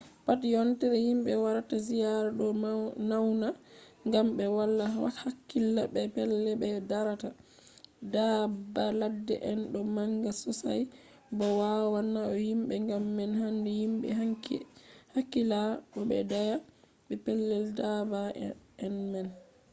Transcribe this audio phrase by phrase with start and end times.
[0.25, 2.45] pat yontere himɓe warata ziyaara ɗo
[3.09, 3.47] nauna
[4.11, 4.85] gam ɓe wala
[5.21, 7.29] hakkila be pellel ɓe darata.
[8.13, 10.83] daabba ladde en ɗo manga sosai
[11.37, 14.07] bo wawan nauna himɓe gam man handi himɓe
[15.13, 15.59] hakkila
[15.91, 16.55] bo ɓe daaya
[17.07, 18.19] be pellel daabba
[18.85, 19.27] en man